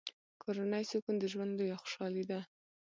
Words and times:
کورنی 0.41 0.83
سکون 0.91 1.15
د 1.19 1.23
ژوند 1.31 1.51
لویه 1.57 1.77
خوشحالي 1.81 2.23
ده. 2.29 2.39